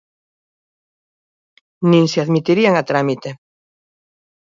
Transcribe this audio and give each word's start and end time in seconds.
¡Nin 1.89 2.05
se 2.11 2.19
admitirían 2.23 2.75
a 2.77 2.83
trámite! 2.89 3.29